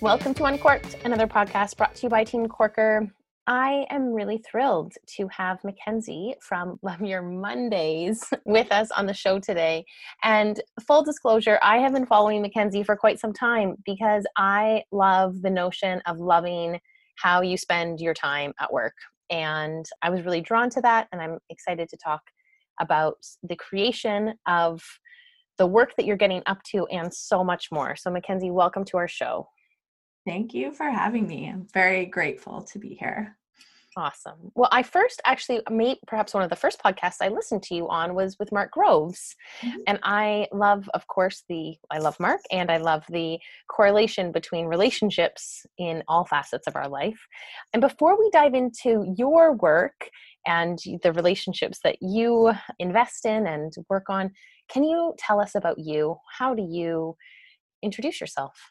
[0.00, 3.12] Welcome to Uncorked, another podcast brought to you by Team Corker.
[3.48, 9.14] I am really thrilled to have Makenzie from Love Your Mondays with us on the
[9.14, 9.86] show today.
[10.22, 15.40] And full disclosure, I have been following Makenzie for quite some time because I love
[15.40, 16.78] the notion of loving
[17.16, 18.94] how you spend your time at work.
[19.30, 22.20] And I was really drawn to that, and I'm excited to talk
[22.80, 24.82] about the creation of
[25.56, 27.96] the work that you're getting up to and so much more.
[27.96, 29.48] So, Mackenzie, welcome to our show.
[30.26, 31.48] Thank you for having me.
[31.48, 33.37] I'm very grateful to be here.
[33.98, 34.52] Awesome.
[34.54, 37.88] Well, I first actually made perhaps one of the first podcasts I listened to you
[37.88, 39.34] on was with Mark Groves.
[39.60, 39.80] Mm-hmm.
[39.88, 44.66] And I love, of course, the I love Mark and I love the correlation between
[44.66, 47.18] relationships in all facets of our life.
[47.72, 50.10] And before we dive into your work
[50.46, 54.30] and the relationships that you invest in and work on,
[54.68, 56.18] can you tell us about you?
[56.38, 57.16] How do you
[57.82, 58.70] introduce yourself?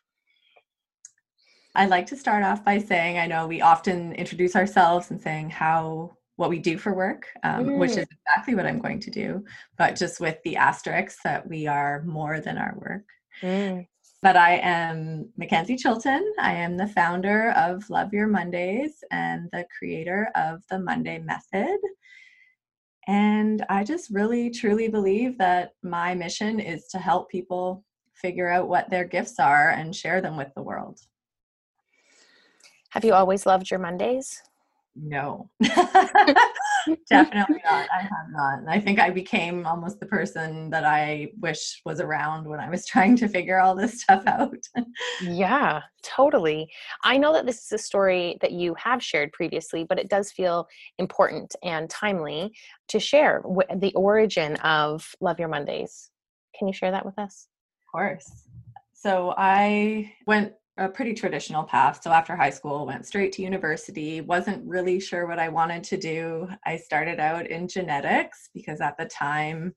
[1.78, 5.52] I'd like to start off by saying I know we often introduce ourselves and saying
[5.52, 7.78] how what we do for work, um, mm.
[7.78, 9.45] which is exactly what I'm going to do,
[9.78, 13.05] but just with the asterisk that we are more than our work.
[13.44, 13.88] Mm.
[14.23, 16.33] But I am Makenzie Chilton.
[16.39, 21.78] I am the founder of Love Your Mondays and the creator of the Monday Method.
[23.05, 27.83] And I just really truly believe that my mission is to help people
[28.16, 31.00] figure out what their gifts are and share them with the world.
[32.98, 34.42] Have you always loved your Mondays?
[34.95, 37.88] No, definitely not.
[37.94, 38.62] I have not.
[38.67, 42.86] I think I became almost the person that I wish was around when I was
[42.88, 44.58] trying to figure all this stuff out.
[45.22, 46.72] yeah, totally.
[47.04, 50.32] I know that this is a story that you have shared previously, but it does
[50.32, 50.67] feel
[50.98, 52.52] important and timely
[52.88, 53.43] to share
[53.76, 56.10] the origin of Love Your Mondays.
[56.58, 57.48] Can you share that with us?
[57.83, 58.48] Of course.
[58.95, 62.02] So I went a pretty traditional path.
[62.04, 64.21] So after high school, went straight to university.
[64.21, 66.48] wasn't really sure what I wanted to do.
[66.65, 69.73] I started out in genetics because at the time,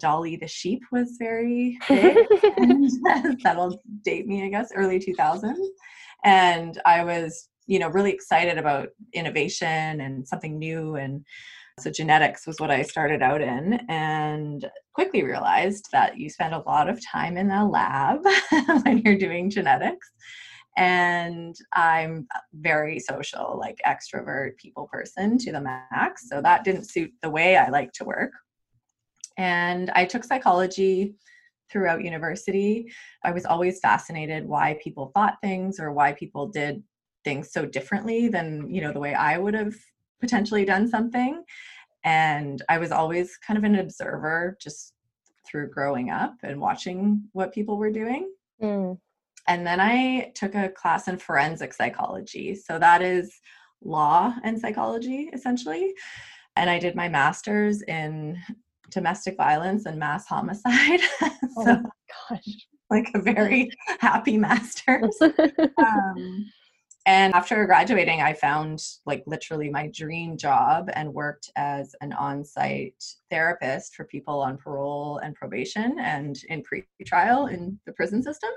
[0.00, 2.16] Dolly the sheep was very big.
[3.42, 5.54] that'll date me, I guess, early 2000s.
[6.24, 11.24] And I was, you know, really excited about innovation and something new and
[11.78, 14.64] so genetics was what I started out in and
[14.94, 18.20] quickly realized that you spend a lot of time in the lab
[18.82, 20.10] when you're doing genetics.
[20.78, 26.30] And I'm very social, like extrovert people person to the max.
[26.30, 28.32] So that didn't suit the way I like to work.
[29.36, 31.14] And I took psychology
[31.70, 32.90] throughout university.
[33.22, 36.82] I was always fascinated why people thought things or why people did
[37.22, 39.74] things so differently than, you know, the way I would have
[40.20, 41.42] potentially done something.
[42.04, 44.94] And I was always kind of an observer just
[45.46, 48.30] through growing up and watching what people were doing.
[48.62, 48.98] Mm.
[49.48, 52.54] And then I took a class in forensic psychology.
[52.54, 53.32] So that is
[53.82, 55.94] law and psychology, essentially.
[56.56, 58.38] And I did my master's in
[58.90, 61.00] domestic violence and mass homicide.
[61.58, 61.90] Oh so, oh
[62.28, 62.66] gosh.
[62.90, 65.16] Like a very happy master's.
[65.78, 66.46] um,
[67.06, 73.02] and after graduating i found like literally my dream job and worked as an on-site
[73.30, 78.50] therapist for people on parole and probation and in pre-trial in the prison system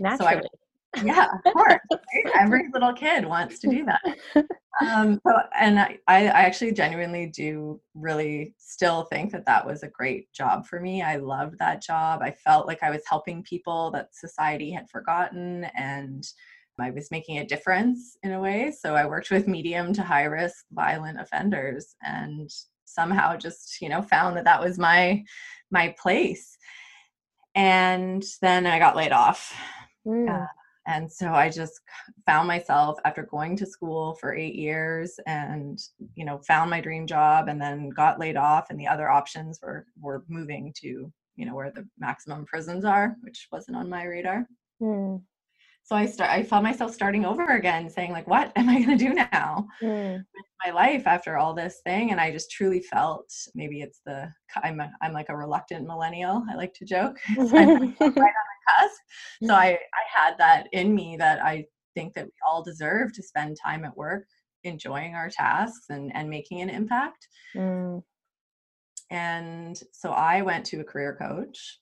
[0.00, 0.42] Naturally.
[0.42, 0.48] So
[0.96, 1.78] I, yeah, of course.
[1.90, 2.32] Right?
[2.40, 4.46] Every little kid wants to do that.
[4.78, 9.88] Um, so, and I, I actually genuinely do really still think that that was a
[9.88, 11.00] great job for me.
[11.00, 12.20] I loved that job.
[12.20, 16.26] I felt like I was helping people that society had forgotten and
[16.78, 18.70] I was making a difference in a way.
[18.70, 22.50] So I worked with medium to high risk violent offenders and
[22.84, 25.24] somehow just, you know, found that that was my
[25.70, 26.56] my place.
[27.54, 29.54] And then I got laid off.
[30.06, 30.42] Mm.
[30.42, 30.46] Uh,
[30.86, 31.80] and so I just
[32.26, 35.80] found myself after going to school for 8 years and
[36.14, 39.58] you know found my dream job and then got laid off and the other options
[39.60, 44.04] were were moving to you know where the maximum prisons are which wasn't on my
[44.04, 44.46] radar.
[44.80, 45.22] Mm
[45.86, 48.98] so I start I found myself starting over again saying like what am I going
[48.98, 50.16] to do now mm.
[50.16, 54.28] with my life after all this thing and I just truly felt maybe it's the
[54.62, 57.94] I'm a, I'm like a reluctant millennial I like to joke so right on the
[58.10, 59.00] cusp
[59.44, 63.22] so I I had that in me that I think that we all deserve to
[63.22, 64.26] spend time at work
[64.64, 68.02] enjoying our tasks and and making an impact mm.
[69.10, 71.78] and so I went to a career coach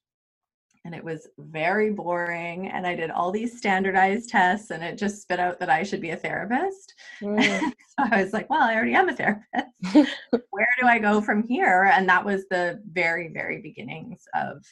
[0.84, 5.22] and it was very boring and i did all these standardized tests and it just
[5.22, 6.94] spit out that i should be a therapist.
[7.22, 7.42] Mm.
[7.60, 9.66] so i was like well i already am a therapist.
[10.50, 11.90] Where do i go from here?
[11.94, 14.64] And that was the very very beginnings of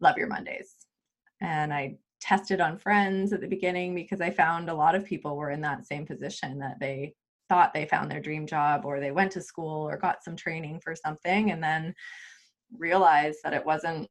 [0.00, 0.74] love your mondays.
[1.40, 5.36] And i tested on friends at the beginning because i found a lot of people
[5.36, 7.14] were in that same position that they
[7.48, 10.80] thought they found their dream job or they went to school or got some training
[10.82, 11.94] for something and then
[12.76, 14.08] realized that it wasn't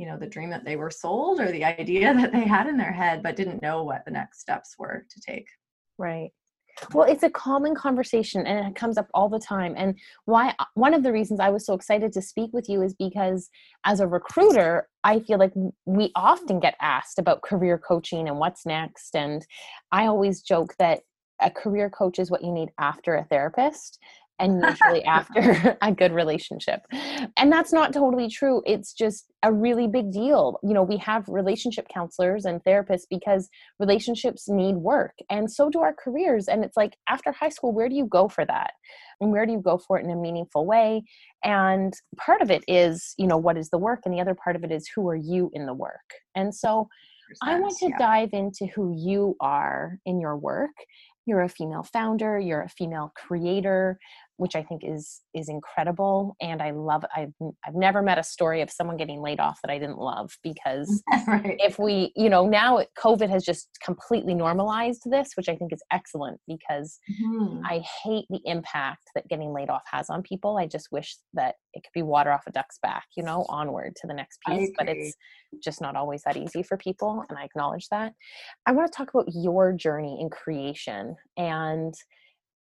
[0.00, 2.78] you know the dream that they were sold or the idea that they had in
[2.78, 5.46] their head but didn't know what the next steps were to take.
[5.98, 6.30] Right.
[6.94, 10.94] Well it's a common conversation and it comes up all the time and why one
[10.94, 13.50] of the reasons i was so excited to speak with you is because
[13.84, 15.52] as a recruiter i feel like
[15.84, 19.44] we often get asked about career coaching and what's next and
[19.90, 21.00] i always joke that
[21.42, 23.98] a career coach is what you need after a therapist
[24.40, 26.80] and usually after a good relationship.
[27.36, 28.62] And that's not totally true.
[28.66, 30.58] It's just a really big deal.
[30.62, 33.48] You know, we have relationship counselors and therapists because
[33.78, 36.48] relationships need work, and so do our careers.
[36.48, 38.72] And it's like after high school, where do you go for that?
[39.20, 41.02] And where do you go for it in a meaningful way?
[41.44, 44.00] And part of it is, you know, what is the work?
[44.04, 45.98] And the other part of it is who are you in the work?
[46.34, 46.88] And so
[47.42, 47.98] I want to yeah.
[47.98, 50.70] dive into who you are in your work
[51.26, 53.98] you're a female founder you're a female creator
[54.40, 56.34] which I think is is incredible.
[56.40, 57.34] And I love I've
[57.66, 61.02] I've never met a story of someone getting laid off that I didn't love because
[61.28, 61.56] right.
[61.58, 65.82] if we you know now COVID has just completely normalized this, which I think is
[65.92, 67.60] excellent because mm-hmm.
[67.66, 70.56] I hate the impact that getting laid off has on people.
[70.56, 73.94] I just wish that it could be water off a duck's back, you know, onward
[73.96, 74.70] to the next piece.
[74.78, 75.14] But it's
[75.62, 78.14] just not always that easy for people, and I acknowledge that.
[78.64, 81.92] I want to talk about your journey in creation and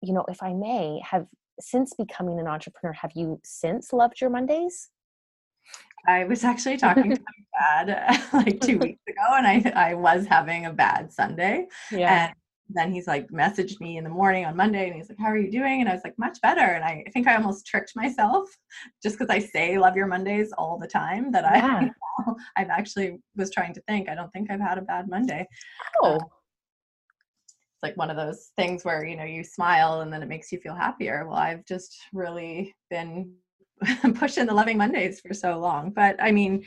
[0.01, 1.25] you know if i may have
[1.59, 4.89] since becoming an entrepreneur, have you since loved your Mondays?
[6.07, 7.21] I was actually talking to
[7.57, 11.67] my dad like two weeks ago, and I I was having a bad Sunday.
[11.91, 12.27] Yeah.
[12.27, 12.35] And
[12.71, 15.37] then he's like messaged me in the morning on Monday, and he's like, "How are
[15.37, 18.47] you doing?" And I was like, "Much better." And I think I almost tricked myself
[19.03, 21.31] just because I say "Love Your Mondays" all the time.
[21.31, 21.89] That yeah.
[22.27, 24.09] I I've actually was trying to think.
[24.09, 25.47] I don't think I've had a bad Monday.
[26.01, 26.15] Oh.
[26.15, 26.19] Um,
[27.81, 30.59] Like one of those things where you know you smile and then it makes you
[30.59, 31.25] feel happier.
[31.27, 33.33] Well i've just really been
[34.15, 36.65] pushing the loving mondays for so long but i mean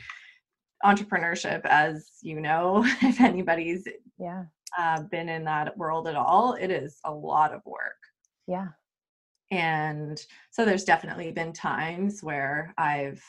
[0.83, 3.87] entrepreneurship as you know if anybody's
[4.19, 4.43] yeah.
[4.77, 7.95] uh, been in that world at all it is a lot of work.
[8.47, 8.67] Yeah.
[9.51, 10.19] And
[10.51, 13.23] so there's definitely been times where i've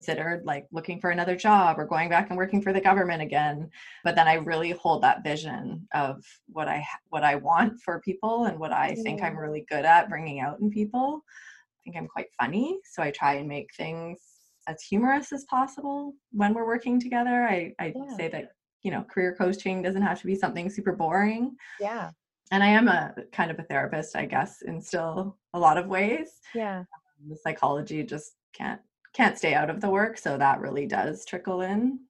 [0.00, 3.68] considered like looking for another job or going back and working for the government again
[4.02, 8.44] but then i really hold that vision of what i what i want for people
[8.44, 11.22] and what i think i'm really good at bringing out in people.
[11.26, 14.18] I think i'm quite funny so i try and make things
[14.66, 17.44] as humorous as possible when we're working together.
[17.44, 18.16] I i yeah.
[18.16, 18.52] say that
[18.82, 21.56] you know career coaching doesn't have to be something super boring.
[21.80, 22.10] Yeah.
[22.52, 25.86] And i am a kind of a therapist i guess in still a lot of
[25.86, 26.28] ways.
[26.54, 26.80] Yeah.
[26.80, 28.80] Um, the psychology just can't
[29.12, 32.00] can't stay out of the work so that really does trickle in.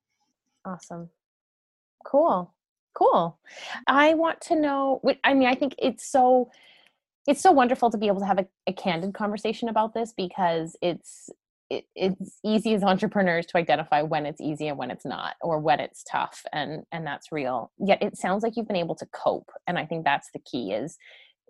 [0.64, 1.08] Awesome.
[2.05, 2.52] Cool
[2.94, 3.38] cool.
[3.87, 6.50] I want to know i mean i think it's so
[7.26, 10.76] it's so wonderful to be able to have a, a candid conversation about this because
[10.82, 11.31] it's
[11.69, 15.61] it, it's easy as entrepreneurs to identify when it's easy and when it's not or
[15.61, 17.70] when it's tough and and that's real.
[17.79, 20.73] Yet it sounds like you've been able to cope and i think that's the key
[20.73, 20.99] is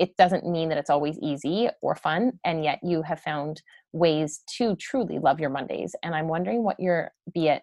[0.00, 4.42] it doesn't mean that it's always easy or fun and yet you have found ways
[4.56, 7.62] to truly love your mondays and i'm wondering what your be it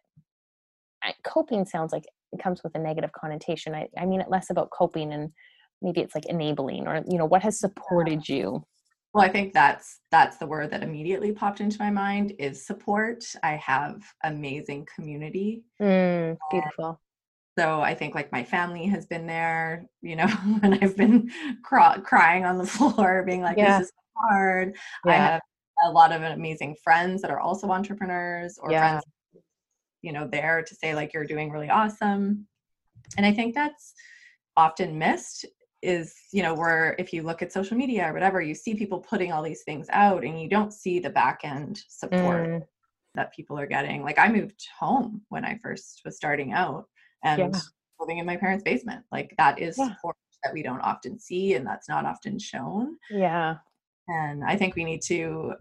[1.25, 4.69] coping sounds like it comes with a negative connotation i, I mean it less about
[4.69, 5.31] coping and
[5.81, 8.63] maybe it's like enabling or you know what has supported you?
[9.13, 13.23] Well i think that's that's the word that immediately popped into my mind is support.
[13.43, 15.63] I have amazing community.
[15.81, 16.99] Mm, beautiful
[17.57, 20.27] so i think like my family has been there you know
[20.63, 21.29] and i've been
[21.63, 23.79] cry- crying on the floor being like yeah.
[23.79, 25.11] this is hard yeah.
[25.11, 25.41] i have
[25.85, 28.89] a lot of amazing friends that are also entrepreneurs or yeah.
[28.89, 29.03] friends
[30.01, 32.47] you know there to say like you're doing really awesome
[33.17, 33.93] and i think that's
[34.55, 35.45] often missed
[35.83, 38.99] is you know where if you look at social media or whatever you see people
[38.99, 42.61] putting all these things out and you don't see the back end support mm.
[43.13, 46.85] that people are getting like i moved home when i first was starting out
[47.27, 47.61] and yeah.
[47.99, 49.03] living in my parents' basement.
[49.11, 49.89] Like that is yeah.
[49.95, 52.97] support that we don't often see and that's not often shown.
[53.09, 53.55] Yeah.
[54.07, 55.53] And I think we need to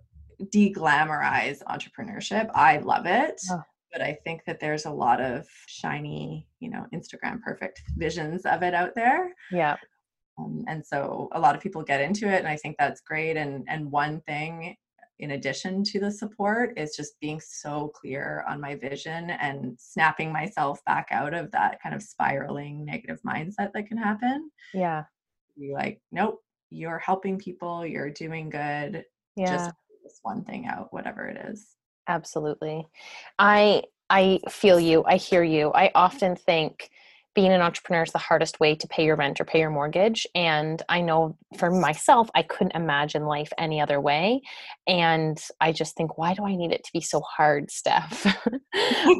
[0.51, 2.51] de-glamorize entrepreneurship.
[2.55, 3.41] I love it.
[3.51, 3.63] Oh.
[3.93, 8.63] But I think that there's a lot of shiny, you know, Instagram perfect visions of
[8.63, 9.33] it out there.
[9.51, 9.77] Yeah.
[10.39, 13.39] Um, and so a lot of people get into it and i think that's great
[13.39, 14.77] and and one thing
[15.19, 20.33] in addition to the support is just being so clear on my vision and snapping
[20.33, 24.51] myself back out of that kind of spiraling negative mindset that can happen.
[24.75, 25.05] Yeah.
[25.59, 29.05] Be like, nope, you're helping people, you're doing good.
[29.37, 29.57] Yeah.
[29.57, 29.71] Just
[30.03, 31.77] this one thing out, whatever it is.
[32.09, 32.87] Absolutely.
[33.39, 35.05] I I feel you.
[35.05, 35.73] I hear you.
[35.75, 35.97] I mm-hmm.
[35.97, 36.91] often think
[37.37, 40.27] being an entrepreneur is the hardest way to pay your rent or pay your mortgage.
[40.35, 44.41] And I know for myself, I couldn't imagine life any other way.
[44.87, 48.27] And I just think, why do I need it to be so hard, Steph?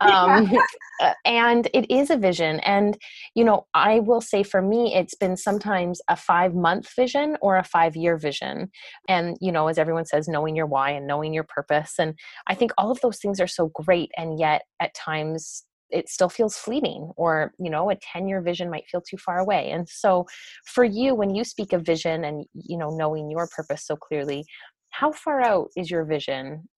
[0.01, 0.51] um,
[1.27, 2.59] and it is a vision.
[2.61, 2.97] And,
[3.35, 7.59] you know, I will say for me, it's been sometimes a five month vision or
[7.59, 8.71] a five year vision.
[9.09, 11.93] And, you know, as everyone says, knowing your why and knowing your purpose.
[11.99, 12.15] And
[12.47, 14.11] I think all of those things are so great.
[14.17, 18.71] And yet at times it still feels fleeting or you know a 10 year vision
[18.71, 19.71] might feel too far away.
[19.71, 20.27] And so
[20.67, 24.45] for you when you speak of vision and you know knowing your purpose so clearly
[24.91, 26.69] how far out is your vision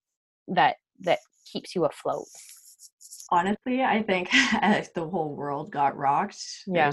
[0.48, 1.18] that that
[1.50, 2.26] keeps you afloat?
[3.30, 6.90] Honestly i think if the whole world got rocked yeah.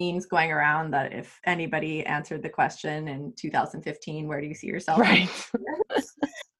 [0.00, 4.66] memes going around that if anybody answered the question in 2015 where do you see
[4.66, 5.00] yourself?
[5.00, 5.28] Right.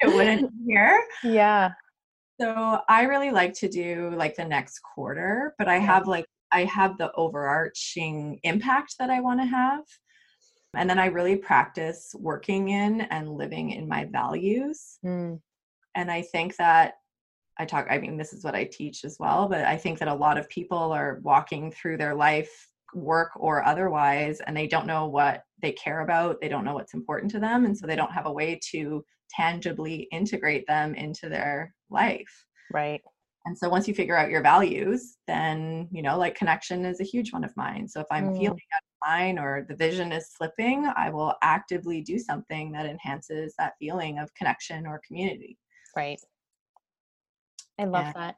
[0.03, 1.05] It wouldn't be here.
[1.25, 1.73] Yeah
[2.41, 6.65] so I really like to do like the next quarter, but I have like I
[6.65, 9.85] have the overarching impact that I want to have.
[10.75, 14.99] And then I really practice working in and living in my values.
[15.05, 15.41] Mm.
[15.95, 16.95] And I think that
[17.59, 20.09] I talk, I mean, this is what I teach as well, but I think that
[20.09, 24.87] a lot of people are walking through their life, work or otherwise, and they don't
[24.87, 26.41] know what they care about.
[26.41, 27.65] They don't know what's important to them.
[27.65, 32.47] And so they don't have a way to tangibly integrate them into their life.
[32.73, 33.03] Right.
[33.47, 37.05] And so once you figure out your values, then, you know, like connection is a
[37.05, 37.89] huge one of mine.
[37.89, 38.39] So if I'm mm.
[38.39, 42.87] feeling out of line or the vision is slipping, I will actively do something that
[42.87, 45.57] enhances that feeling of connection or community.
[45.97, 46.21] Right.
[47.79, 48.13] I love yeah.
[48.15, 48.37] that.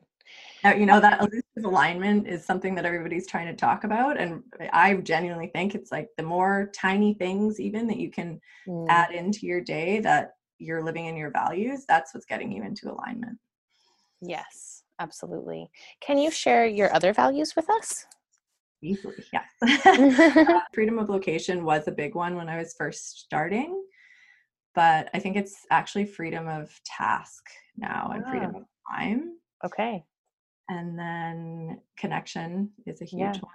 [0.63, 4.19] Now, you know, that elusive alignment is something that everybody's trying to talk about.
[4.19, 8.87] And I genuinely think it's like the more tiny things, even that you can mm.
[8.89, 12.91] add into your day that you're living in your values, that's what's getting you into
[12.91, 13.39] alignment.
[14.21, 15.71] Yes, absolutely.
[16.01, 18.07] Can you share your other values with us?
[18.83, 19.47] Easily, yes.
[19.87, 23.85] uh, freedom of location was a big one when I was first starting,
[24.75, 27.45] but I think it's actually freedom of task
[27.77, 28.59] now and freedom ah.
[28.59, 29.37] of time.
[29.65, 30.05] Okay.
[30.69, 33.41] And then connection is a huge yeah.
[33.41, 33.53] one.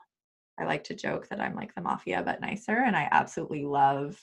[0.60, 2.84] I like to joke that I'm like the mafia, but nicer.
[2.86, 4.20] And I absolutely love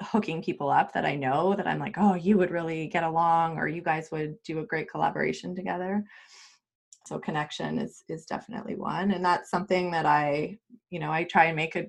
[0.00, 3.58] hooking people up that I know that I'm like, oh, you would really get along
[3.58, 6.04] or you guys would do a great collaboration together.
[7.06, 9.10] So connection is is definitely one.
[9.10, 10.58] And that's something that I,
[10.90, 11.86] you know, I try and make a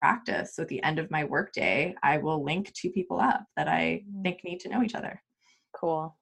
[0.00, 0.54] practice.
[0.54, 4.04] So at the end of my workday, I will link two people up that I
[4.08, 4.22] mm.
[4.22, 5.22] think need to know each other.
[5.74, 6.14] Cool.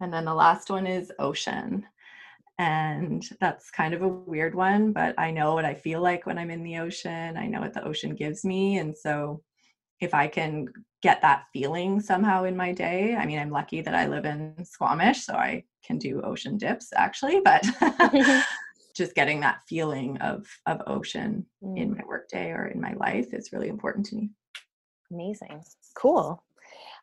[0.00, 1.86] And then the last one is ocean.
[2.58, 6.38] And that's kind of a weird one, but I know what I feel like when
[6.38, 7.36] I'm in the ocean.
[7.36, 8.78] I know what the ocean gives me.
[8.78, 9.42] And so
[10.00, 10.66] if I can
[11.02, 14.54] get that feeling somehow in my day, I mean, I'm lucky that I live in
[14.64, 17.66] Squamish, so I can do ocean dips actually, but
[18.96, 21.78] just getting that feeling of of ocean mm.
[21.78, 24.30] in my workday or in my life is really important to me.
[25.10, 25.62] Amazing.
[25.94, 26.42] Cool.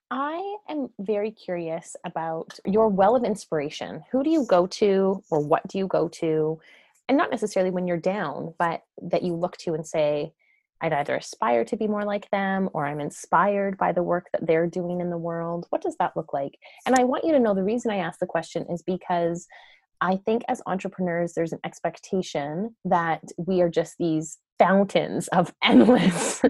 [0.09, 4.03] I am very curious about your well of inspiration.
[4.11, 6.59] Who do you go to or what do you go to?
[7.09, 10.33] And not necessarily when you're down, but that you look to and say,
[10.81, 14.45] I'd either aspire to be more like them or I'm inspired by the work that
[14.45, 15.65] they're doing in the world.
[15.69, 16.57] What does that look like?
[16.85, 19.47] And I want you to know the reason I ask the question is because
[20.01, 26.41] I think as entrepreneurs, there's an expectation that we are just these fountains of endless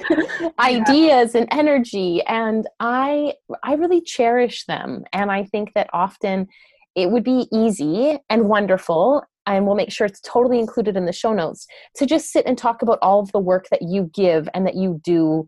[0.58, 6.46] ideas and energy and i i really cherish them and i think that often
[6.94, 11.12] it would be easy and wonderful and we'll make sure it's totally included in the
[11.12, 14.48] show notes to just sit and talk about all of the work that you give
[14.54, 15.46] and that you do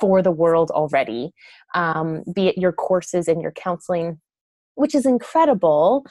[0.00, 1.32] for the world already
[1.74, 4.20] um, be it your courses and your counseling
[4.74, 6.04] which is incredible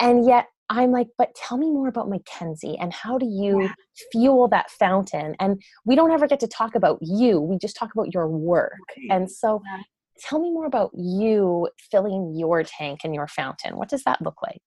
[0.00, 3.72] and yet i'm like but tell me more about makenzie and how do you yeah.
[4.10, 7.90] fuel that fountain and we don't ever get to talk about you we just talk
[7.94, 9.16] about your work right.
[9.16, 9.82] and so yeah.
[10.20, 14.42] tell me more about you filling your tank and your fountain what does that look
[14.42, 14.62] like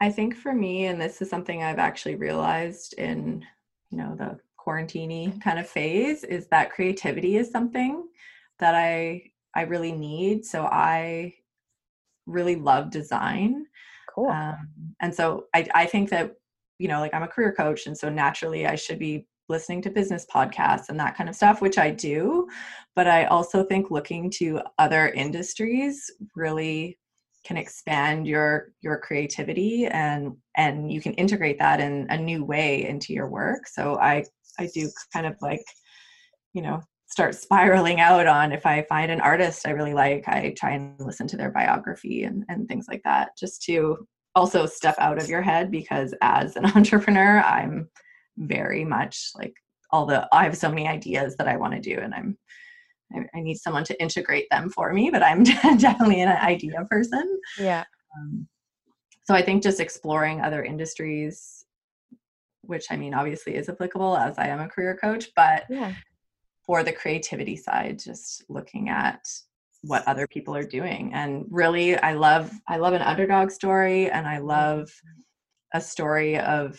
[0.00, 3.44] I think for me, and this is something I've actually realized in,
[3.90, 8.08] you know, the quarantini kind of phase, is that creativity is something
[8.58, 9.22] that I
[9.54, 10.44] I really need.
[10.44, 11.34] So I
[12.26, 13.66] really love design.
[14.14, 14.28] Cool.
[14.28, 16.34] Um, and so I, I think that,
[16.78, 19.90] you know, like I'm a career coach, and so naturally I should be listening to
[19.90, 22.46] business podcasts and that kind of stuff, which I do.
[22.94, 26.99] But I also think looking to other industries really
[27.50, 32.86] can expand your your creativity and and you can integrate that in a new way
[32.86, 33.66] into your work.
[33.66, 34.24] So i
[34.60, 35.64] i do kind of like
[36.54, 40.54] you know start spiraling out on if i find an artist i really like i
[40.56, 43.96] try and listen to their biography and and things like that just to
[44.36, 47.88] also step out of your head because as an entrepreneur i'm
[48.36, 49.54] very much like
[49.90, 52.36] all the i have so many ideas that i want to do and i'm
[53.14, 55.42] I, I, need someone to integrate them for me but i'm
[55.78, 57.40] definitely an idea person.
[57.58, 57.84] Yeah.
[58.16, 58.48] Um,
[59.24, 61.64] so i think just exploring other industries
[62.62, 65.94] which i mean obviously is applicable as i am a career coach but yeah.
[66.66, 69.20] for the creativity side just looking at
[69.82, 71.12] what other people are doing.
[71.14, 74.90] And really i love i love an underdog story and i love
[75.72, 76.78] a story of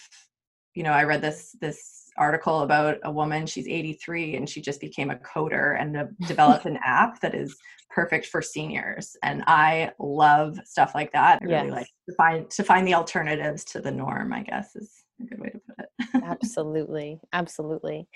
[0.75, 4.81] you know i read this this article about a woman she's 83 and she just
[4.81, 7.55] became a coder and developed an app that is
[7.89, 11.41] perfect for seniors and i love stuff like that.
[11.41, 11.63] I yes.
[11.63, 15.25] really like to find to find the alternatives to the norm i guess is a
[15.25, 15.89] good way to put it.
[16.23, 18.07] Absolutely absolutely.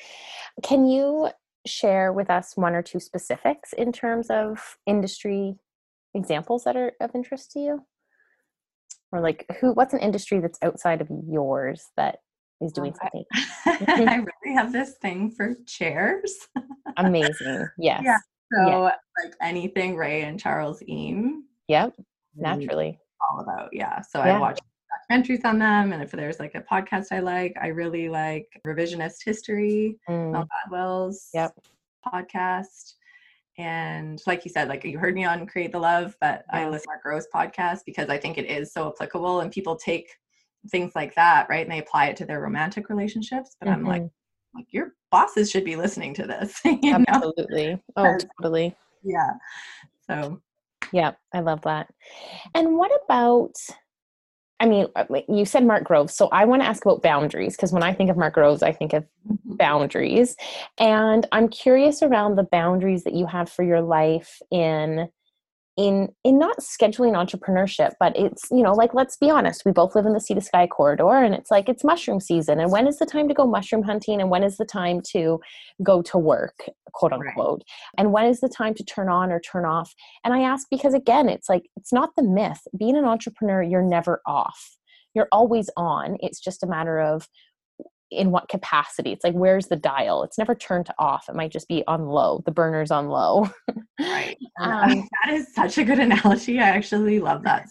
[0.63, 1.29] Can you
[1.65, 5.55] share with us one or two specifics in terms of industry
[6.13, 7.85] examples that are of interest to you?
[9.11, 12.19] Or like who what's an industry that's outside of yours that
[12.61, 13.25] is doing something
[13.65, 16.35] I, really have this thing for chairs
[16.97, 18.17] amazing yes yeah
[18.53, 21.93] so like anything ray and charles eames yep
[22.35, 24.37] naturally all about yeah so yeah.
[24.37, 24.59] i watch
[25.09, 29.17] documentaries on them and if there's like a podcast i like i really like revisionist
[29.23, 30.31] history mm.
[30.31, 31.53] Mel Gladwell's yep.
[32.05, 32.93] podcast
[33.57, 36.59] and like you said like you heard me on create the love but yeah.
[36.59, 39.75] i listen to mark Groves podcast because i think it is so applicable and people
[39.75, 40.09] take
[40.69, 43.79] things like that right and they apply it to their romantic relationships but mm-hmm.
[43.79, 44.57] i'm like mm-hmm.
[44.59, 46.59] like your bosses should be listening to this
[47.07, 47.79] absolutely know?
[47.97, 49.31] oh totally yeah
[50.09, 50.41] so
[50.91, 51.87] yeah i love that
[52.53, 53.55] and what about
[54.59, 57.73] I mean, uh, you said Mark Groves, so I want to ask about boundaries because
[57.73, 59.55] when I think of Mark Groves, I think of mm-hmm.
[59.55, 60.35] boundaries.
[60.77, 65.09] And I'm curious around the boundaries that you have for your life in
[65.77, 69.93] in in not scheduling entrepreneurship but it's you know like let's be honest we both
[69.93, 72.87] live in the sea to sky corridor and it's like it's mushroom season and when
[72.87, 75.39] is the time to go mushroom hunting and when is the time to
[75.83, 77.89] go to work quote unquote right.
[77.97, 79.93] and when is the time to turn on or turn off?
[80.23, 82.61] And i ask because again it's like it's not the myth.
[82.77, 84.77] Being an entrepreneur you're never off.
[85.13, 86.17] You're always on.
[86.19, 87.27] It's just a matter of
[88.11, 89.11] in what capacity?
[89.11, 90.23] It's like where's the dial?
[90.23, 91.27] It's never turned off.
[91.29, 92.41] It might just be on low.
[92.45, 93.49] The burner's on low.
[93.99, 94.37] Right.
[94.61, 96.59] Um, that is such a good analogy.
[96.59, 97.67] I actually love that.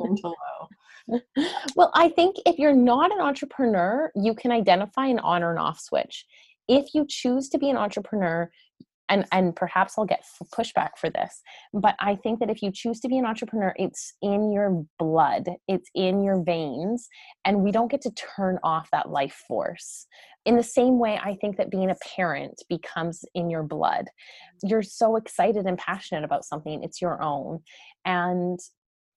[0.00, 1.20] Turn to low.
[1.76, 5.58] Well i think if you're not an entrepreneur you can identify an on or an
[5.58, 6.26] off switch.
[6.68, 8.50] If you choose to be an entrepreneur
[9.08, 11.42] and and perhaps I'll get pushback for this,
[11.72, 15.48] but I think that if you choose to be an entrepreneur, it's in your blood,
[15.68, 17.08] it's in your veins,
[17.44, 20.06] and we don't get to turn off that life force.
[20.44, 24.06] In the same way, I think that being a parent becomes in your blood.
[24.62, 27.60] You're so excited and passionate about something, it's your own.
[28.04, 28.58] And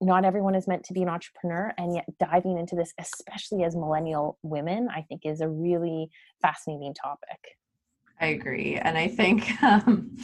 [0.01, 3.75] not everyone is meant to be an entrepreneur and yet diving into this especially as
[3.75, 6.09] millennial women i think is a really
[6.41, 7.57] fascinating topic
[8.19, 8.75] I agree.
[8.75, 10.15] And I think um,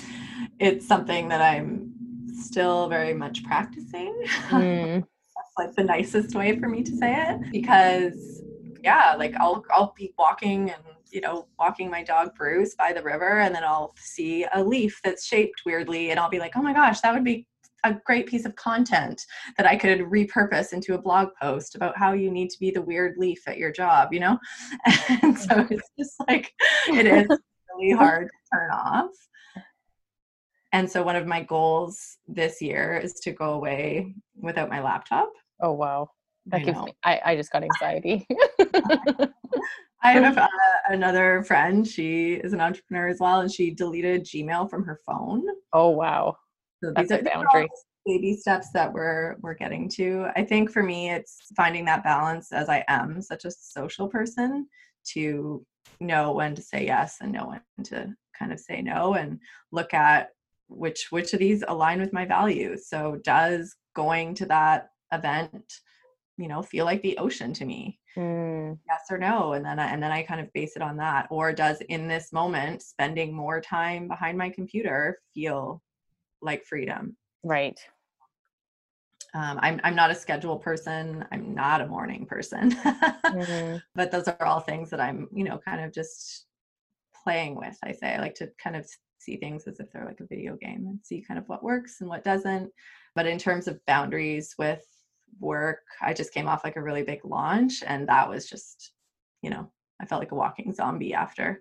[0.59, 1.93] it's something that I'm
[2.33, 4.13] still very much practicing.
[4.49, 5.03] Mm.
[5.35, 8.41] That's like the nicest way for me to say it because
[8.83, 10.81] yeah, like I'll I'll be walking and
[11.11, 14.99] you know walking my dog Bruce by the river and then I'll see a leaf
[15.03, 17.47] that's shaped weirdly and I'll be like, "Oh my gosh, that would be
[17.83, 19.25] a great piece of content
[19.57, 22.81] that I could repurpose into a blog post about how you need to be the
[22.81, 24.39] weird leaf at your job, you know?
[25.21, 26.51] And so it's just like
[26.87, 27.27] it is
[27.77, 29.11] really hard to turn off.
[30.73, 35.31] And so one of my goals this year is to go away without my laptop.
[35.61, 36.09] Oh wow.
[36.47, 36.85] That I gives know.
[36.85, 38.27] me I, I just got anxiety.
[40.03, 40.47] I have uh,
[40.89, 41.87] another friend.
[41.87, 45.43] She is an entrepreneur as well, and she deleted Gmail from her phone.
[45.73, 46.37] Oh wow!
[46.83, 47.67] So That's these are boundary.
[48.05, 50.27] baby steps that we're we're getting to.
[50.35, 54.67] I think for me, it's finding that balance as I am such a social person
[55.13, 55.65] to
[55.99, 59.39] know when to say yes and know when to kind of say no and
[59.71, 60.29] look at
[60.67, 62.87] which which of these align with my values.
[62.87, 65.73] So does going to that event
[66.37, 67.99] you know feel like the ocean to me?
[68.17, 68.77] Mm.
[68.87, 69.53] yes or no?
[69.53, 71.27] And then I, and then i kind of base it on that.
[71.29, 75.81] Or does in this moment spending more time behind my computer feel
[76.41, 77.17] like freedom?
[77.43, 77.79] Right
[79.35, 81.25] um, I'm, I'm not a schedule person.
[81.29, 83.77] I'm not a morning person, mm-hmm.
[83.93, 86.45] but those are all things that I'm, you know, kind of just
[87.23, 87.77] playing with.
[87.83, 90.55] I say I like to kind of see things as if they're like a video
[90.55, 92.71] game and see kind of what works and what doesn't.
[93.13, 94.85] But in terms of boundaries with
[95.41, 98.93] work, I just came off like a really big launch, and that was just,
[99.41, 99.69] you know,
[100.01, 101.59] I felt like a walking zombie after.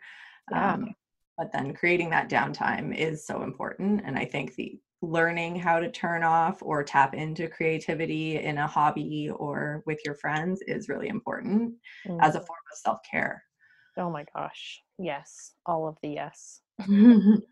[0.52, 0.74] Yeah.
[0.74, 0.94] Um,
[1.36, 5.90] but then creating that downtime is so important, and I think the learning how to
[5.90, 11.08] turn off or tap into creativity in a hobby or with your friends is really
[11.08, 11.74] important
[12.06, 12.18] mm.
[12.22, 13.42] as a form of self-care.
[13.96, 14.80] Oh my gosh.
[14.98, 15.52] Yes.
[15.66, 16.60] All of the yes.
[16.88, 17.42] and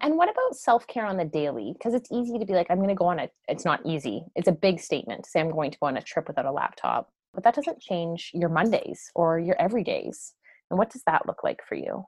[0.00, 1.72] what about self-care on the daily?
[1.72, 4.22] Because it's easy to be like, I'm going to go on a, it's not easy.
[4.36, 6.52] It's a big statement to say I'm going to go on a trip without a
[6.52, 10.32] laptop, but that doesn't change your Mondays or your everydays.
[10.70, 12.04] And what does that look like for you?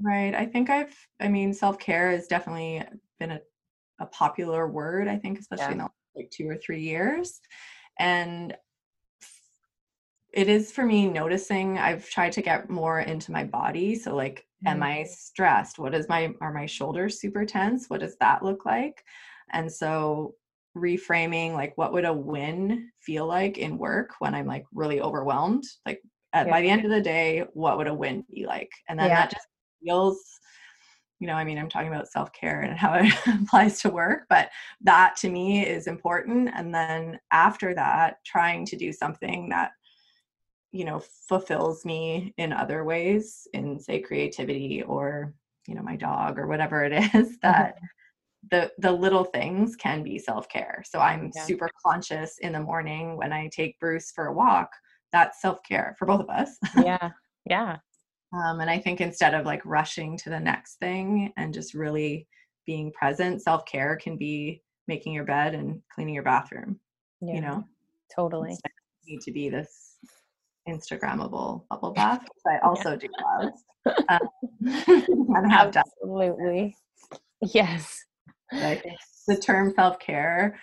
[0.00, 0.34] Right.
[0.34, 2.82] I think I've, I mean, self-care has definitely
[3.18, 3.40] been a
[4.00, 5.72] a popular word, I think, especially yeah.
[5.72, 7.40] in the like two or three years.
[7.98, 8.56] And
[10.32, 13.94] it is for me noticing I've tried to get more into my body.
[13.94, 14.68] So like, mm-hmm.
[14.68, 15.78] am I stressed?
[15.78, 17.88] What is my are my shoulders super tense?
[17.88, 19.02] What does that look like?
[19.52, 20.34] And so
[20.76, 25.64] reframing like what would a win feel like in work when I'm like really overwhelmed?
[25.86, 26.02] Like
[26.34, 26.52] at, yeah.
[26.52, 28.70] by the end of the day, what would a win be like?
[28.88, 29.22] And then yeah.
[29.22, 29.46] that just
[29.82, 30.18] feels
[31.18, 34.24] you know, I mean, I'm talking about self care and how it applies to work,
[34.28, 34.50] but
[34.82, 36.50] that to me is important.
[36.54, 39.72] And then after that, trying to do something that,
[40.72, 45.32] you know, fulfills me in other ways, in say creativity or,
[45.66, 47.76] you know, my dog or whatever it is that.
[47.76, 47.86] Mm-hmm.
[48.48, 51.42] The, the little things can be self-care so i'm yeah.
[51.42, 54.70] super conscious in the morning when i take bruce for a walk
[55.10, 57.10] that's self-care for both of us yeah
[57.50, 57.78] yeah
[58.32, 62.26] um, and I think instead of like rushing to the next thing and just really
[62.66, 66.78] being present, self care can be making your bed and cleaning your bathroom.
[67.20, 67.64] Yeah, you know,
[68.14, 68.56] totally.
[69.06, 69.96] Need to be this
[70.68, 72.26] Instagrammable bubble bath.
[72.46, 73.52] I also do love.
[74.08, 76.76] Um, Absolutely.
[77.40, 78.04] Yes.
[79.28, 80.58] the term self care,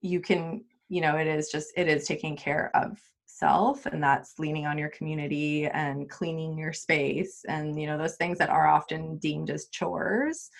[0.00, 2.98] you can, you know, it is just, it is taking care of
[3.34, 8.14] self and that's leaning on your community and cleaning your space and you know those
[8.14, 10.50] things that are often deemed as chores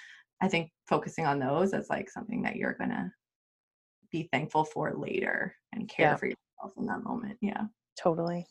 [0.43, 3.09] i think focusing on those as like something that you're going to
[4.11, 6.17] be thankful for later and care yeah.
[6.17, 7.63] for yourself in that moment yeah
[7.97, 8.45] totally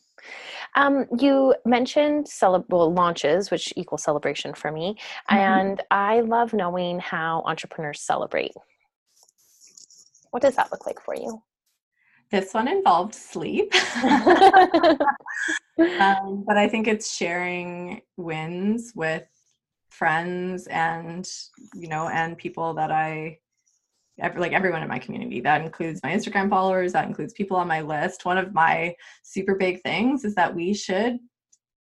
[0.76, 4.96] um, you mentioned cele- well, launches, which equal celebration for me,
[5.28, 5.34] mm-hmm.
[5.34, 8.52] and I love knowing how entrepreneurs celebrate.
[10.30, 11.42] What does that look like for you?
[12.30, 13.72] This one involved sleep.
[15.78, 19.24] um, but I think it's sharing wins with
[19.90, 21.28] friends and,
[21.74, 23.38] you know, and people that I
[24.18, 25.40] like everyone in my community.
[25.40, 28.24] That includes my Instagram followers, that includes people on my list.
[28.24, 31.18] One of my super big things is that we should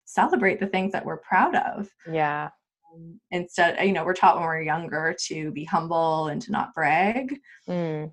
[0.05, 1.87] celebrate the things that we're proud of.
[2.11, 2.49] Yeah.
[2.93, 6.73] Um, instead, you know, we're taught when we're younger to be humble and to not
[6.73, 7.39] brag.
[7.67, 8.11] Mm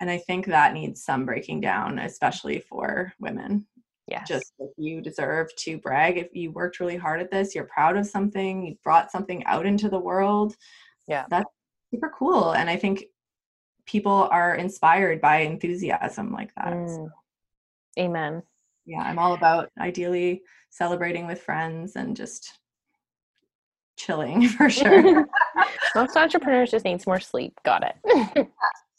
[0.00, 3.66] and i think that needs some breaking down especially for women.
[4.06, 6.18] Yeah just if you deserve to brag.
[6.18, 9.66] If you worked really hard at this you're proud of something you brought something out
[9.66, 10.56] into the world.
[11.06, 11.26] Yeah.
[11.30, 11.48] That's
[11.92, 12.52] super cool.
[12.52, 13.04] And i think
[13.86, 16.88] people are inspired by enthusiasm like that mm.
[16.88, 17.10] so,
[17.98, 18.42] amen.
[18.86, 22.58] Yeah i'm all about ideally celebrating with friends and just
[23.96, 25.26] chilling for sure.
[25.94, 27.58] Most entrepreneurs just need some more sleep.
[27.64, 28.48] Got it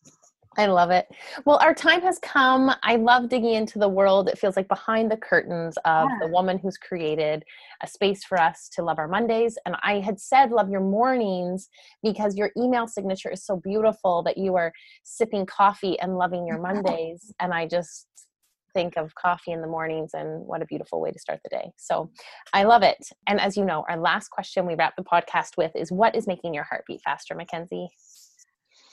[0.57, 1.07] I love it.
[1.45, 2.71] Well, our time has come.
[2.83, 4.27] I love digging into the world.
[4.27, 6.17] It feels like behind the curtains of yeah.
[6.19, 7.45] the woman who's created
[7.81, 9.57] a space for us to love our Mondays.
[9.65, 11.69] And I had said love your mornings
[12.03, 16.59] because your email signature is so beautiful that you are sipping coffee and loving your
[16.59, 17.33] Mondays.
[17.39, 18.07] And I just
[18.73, 21.71] think of coffee in the mornings and what a beautiful way to start the day.
[21.77, 22.11] So
[22.53, 22.97] I love it.
[23.27, 26.27] And as you know, our last question we wrap the podcast with is what is
[26.27, 27.87] making your heart beat faster, Makenzie?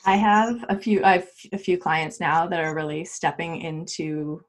[0.05, 4.43] I have a few I have a few clients now that are really stepping into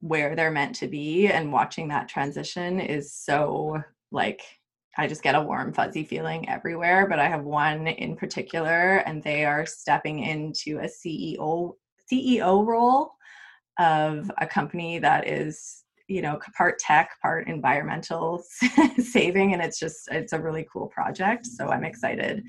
[0.00, 4.42] where they're meant to be and watching that transition is so like
[4.96, 9.22] I just get a warm fuzzy feeling everywhere, but I have one in particular and
[9.22, 11.74] they are stepping into a CEO
[12.10, 13.12] CEO role
[13.78, 15.79] of a company that is
[16.10, 18.42] you know part tech part environmental
[18.98, 22.42] saving and it's just it's a really cool project so i'm excited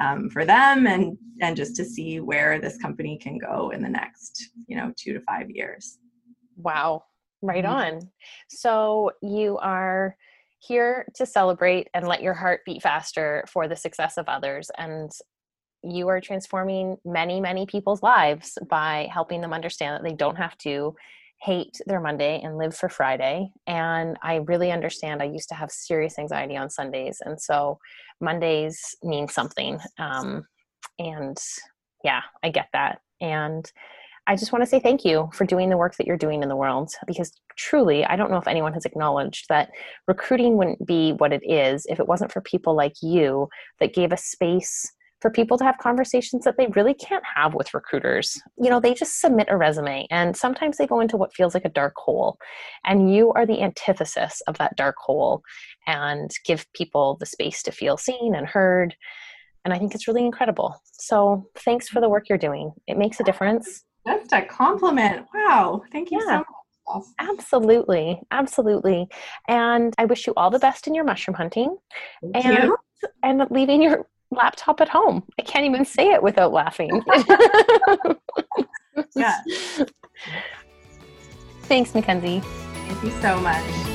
[0.00, 3.88] um, for them and and just to see where this company can go in the
[3.88, 5.98] next you know two to five years.
[6.56, 7.04] Wow.
[7.42, 7.96] Right mm-hmm.
[7.96, 8.10] on.
[8.48, 10.16] So you are
[10.60, 15.10] here to celebrate and let your heart beat faster for the success of others and
[15.82, 20.56] you are transforming many many people's lives by helping them understand that they don't have
[20.58, 20.94] to
[21.42, 23.50] hate their Monday and live for Friday.
[23.66, 25.20] And I really understand.
[25.20, 27.18] I used to have serious anxiety on Sundays.
[27.24, 27.78] And so
[28.20, 29.80] Mondays mean something.
[29.98, 30.46] Um,
[31.00, 31.36] and
[32.04, 33.00] yeah, I get that.
[33.20, 33.70] And
[34.28, 36.48] I just want to say thank you for doing the work that you're doing in
[36.48, 39.70] the world because truly, I don't know if anyone has acknowledged that
[40.06, 43.48] recruiting wouldn't be what it is if it wasn't for people like you
[43.80, 44.92] that gave a space
[45.22, 48.42] for people to have conversations that they really can't have with recruiters.
[48.58, 51.64] You know, they just submit a resume and sometimes they go into what feels like
[51.64, 52.36] a dark hole.
[52.84, 55.42] And you are the antithesis of that dark hole
[55.86, 58.96] and give people the space to feel seen and heard.
[59.64, 60.82] And I think it's really incredible.
[60.92, 62.72] So thanks for the work you're doing.
[62.88, 63.84] It makes a difference.
[64.04, 65.26] That's a compliment.
[65.32, 65.82] Wow.
[65.92, 66.38] Thank you yeah.
[66.40, 66.44] so
[66.94, 67.04] much.
[67.20, 68.20] Absolutely.
[68.32, 69.06] Absolutely.
[69.46, 71.76] And I wish you all the best in your mushroom hunting
[72.32, 72.76] Thank and you.
[73.22, 75.22] and leaving your laptop at home.
[75.38, 77.02] I can't even say it without laughing.
[79.16, 79.40] yeah.
[81.62, 82.42] Thanks, Makenzie.
[82.42, 83.91] Thank you so much.